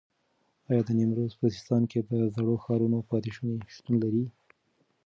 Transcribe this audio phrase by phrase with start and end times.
[0.69, 4.25] ایا د نیمروز په سیستان کې د زړو ښارونو پاتې شونې شتون لري؟